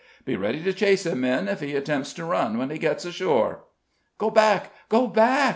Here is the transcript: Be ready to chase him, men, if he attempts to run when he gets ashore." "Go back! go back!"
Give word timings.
Be 0.25 0.35
ready 0.35 0.63
to 0.63 0.73
chase 0.73 1.05
him, 1.05 1.21
men, 1.21 1.47
if 1.47 1.59
he 1.59 1.75
attempts 1.75 2.11
to 2.13 2.25
run 2.25 2.57
when 2.57 2.71
he 2.71 2.79
gets 2.79 3.05
ashore." 3.05 3.65
"Go 4.17 4.31
back! 4.31 4.71
go 4.89 5.05
back!" 5.05 5.49